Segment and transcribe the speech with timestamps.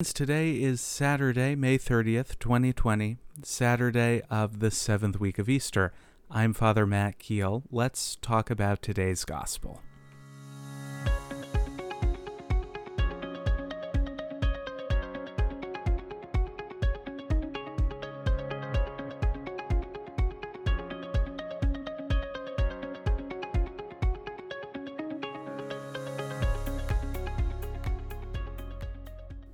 [0.00, 5.92] Today is Saturday, May 30th, 2020, Saturday of the seventh week of Easter.
[6.30, 7.64] I'm Father Matt Keel.
[7.72, 9.82] Let's talk about today's Gospel.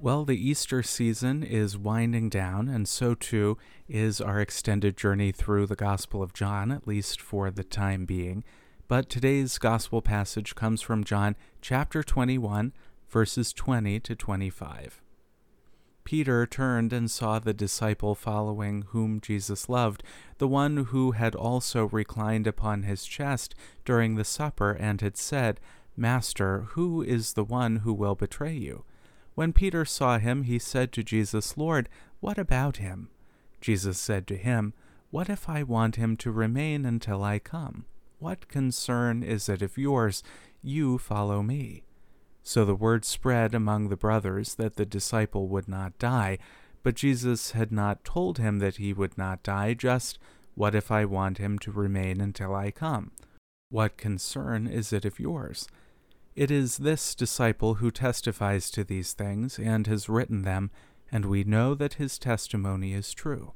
[0.00, 3.58] Well, the Easter season is winding down, and so too
[3.88, 8.44] is our extended journey through the Gospel of John, at least for the time being.
[8.86, 12.74] But today's Gospel passage comes from John chapter 21,
[13.08, 15.02] verses 20 to 25.
[16.04, 20.04] Peter turned and saw the disciple following whom Jesus loved,
[20.38, 23.52] the one who had also reclined upon his chest
[23.84, 25.58] during the supper and had said,
[25.96, 28.84] Master, who is the one who will betray you?
[29.38, 31.88] When Peter saw him, he said to Jesus, Lord,
[32.18, 33.08] what about him?
[33.60, 34.74] Jesus said to him,
[35.12, 37.84] What if I want him to remain until I come?
[38.18, 40.24] What concern is it of yours?
[40.60, 41.84] You follow me.
[42.42, 46.38] So the word spread among the brothers that the disciple would not die,
[46.82, 50.18] but Jesus had not told him that he would not die, just,
[50.56, 53.12] What if I want him to remain until I come?
[53.68, 55.68] What concern is it of yours?
[56.38, 60.70] It is this disciple who testifies to these things and has written them,
[61.10, 63.54] and we know that his testimony is true.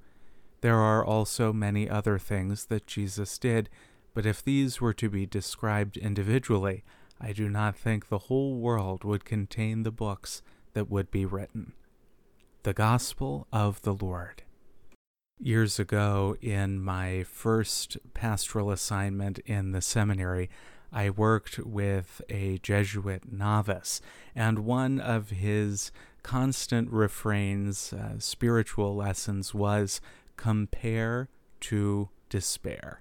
[0.63, 3.71] There are also many other things that Jesus did,
[4.15, 6.83] but if these were to be described individually,
[7.21, 11.75] I do not think the whole world would contain the books that would be written.
[12.65, 14.43] The Gospel of the Lord.
[15.39, 20.51] Years ago, in my first pastoral assignment in the seminary,
[20.93, 24.01] I worked with a Jesuit novice,
[24.35, 25.91] and one of his
[26.23, 30.01] constant refrains, uh, spiritual lessons, was
[30.37, 31.29] compare
[31.61, 33.01] to despair.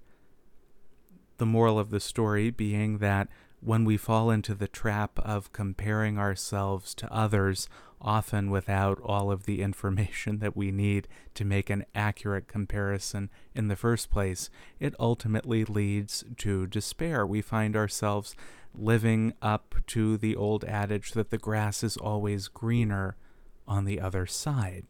[1.37, 3.27] The moral of the story being that
[3.59, 7.67] when we fall into the trap of comparing ourselves to others,
[8.01, 13.67] often without all of the information that we need to make an accurate comparison in
[13.67, 17.25] the first place, it ultimately leads to despair.
[17.25, 18.35] We find ourselves
[18.73, 23.15] living up to the old adage that the grass is always greener
[23.67, 24.85] on the other side.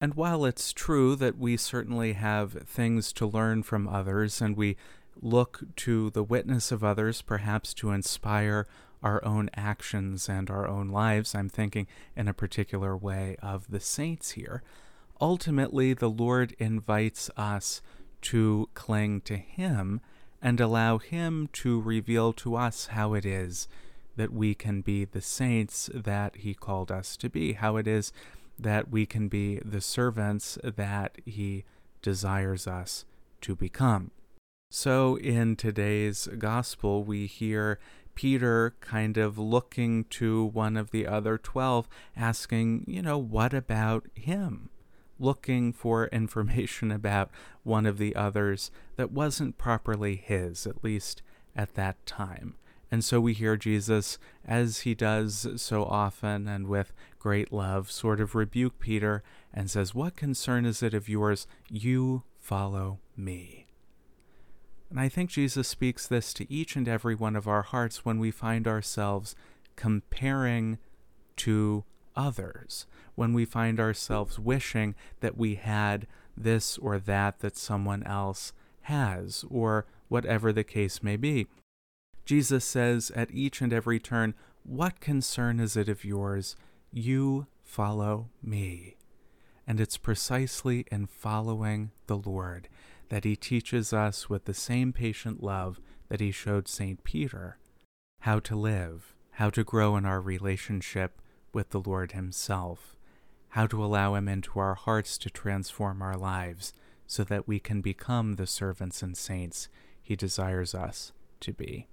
[0.00, 4.76] And while it's true that we certainly have things to learn from others and we
[5.20, 8.66] look to the witness of others perhaps to inspire
[9.02, 11.34] our own actions and our own lives.
[11.34, 11.86] I'm thinking
[12.16, 14.62] in a particular way of the saints here.
[15.20, 17.82] Ultimately, the Lord invites us
[18.22, 20.00] to cling to Him
[20.40, 23.68] and allow Him to reveal to us how it is
[24.16, 28.12] that we can be the saints that He called us to be, how it is
[28.58, 31.64] that we can be the servants that He
[32.02, 33.04] desires us
[33.40, 34.10] to become.
[34.70, 37.78] So, in today's gospel, we hear
[38.14, 44.06] Peter kind of looking to one of the other 12, asking, you know, what about
[44.14, 44.70] him?
[45.18, 47.30] Looking for information about
[47.62, 51.22] one of the others that wasn't properly his, at least
[51.54, 52.56] at that time.
[52.92, 58.20] And so we hear Jesus, as he does so often and with great love, sort
[58.20, 61.46] of rebuke Peter and says, What concern is it of yours?
[61.70, 63.61] You follow me.
[64.92, 68.18] And I think Jesus speaks this to each and every one of our hearts when
[68.18, 69.34] we find ourselves
[69.74, 70.76] comparing
[71.36, 78.02] to others, when we find ourselves wishing that we had this or that that someone
[78.02, 78.52] else
[78.82, 81.46] has, or whatever the case may be.
[82.26, 86.54] Jesus says at each and every turn, What concern is it of yours?
[86.92, 88.96] You follow me.
[89.66, 92.68] And it's precisely in following the Lord
[93.08, 97.02] that he teaches us with the same patient love that he showed St.
[97.04, 97.58] Peter
[98.22, 101.20] how to live, how to grow in our relationship
[101.52, 102.96] with the Lord Himself,
[103.50, 106.72] how to allow Him into our hearts to transform our lives
[107.06, 109.68] so that we can become the servants and saints
[110.00, 111.88] He desires us to be.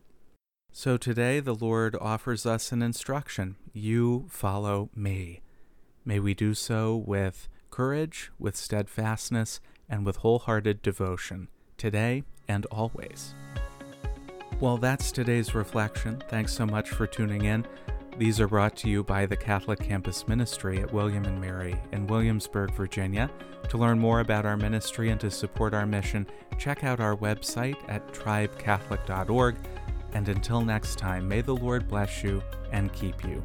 [0.72, 5.42] So today the Lord offers us an instruction You follow me.
[6.06, 9.60] May we do so with courage, with steadfastness,
[9.90, 11.48] and with wholehearted devotion,
[11.78, 13.34] today and always.
[14.60, 16.22] Well, that's today's reflection.
[16.28, 17.66] Thanks so much for tuning in.
[18.18, 22.06] These are brought to you by the Catholic Campus Ministry at William and Mary in
[22.08, 23.32] Williamsburg, Virginia.
[23.70, 26.28] To learn more about our ministry and to support our mission,
[26.58, 29.56] check out our website at tribecatholic.org.
[30.12, 32.44] And until next time, may the Lord bless you
[32.74, 33.42] and keep you.